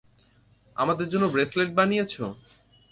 আমাদের 0.77 1.07
জন্য 1.09 1.25
ব্রেসলেট 1.33 1.69
বানিয়েছ? 1.79 2.13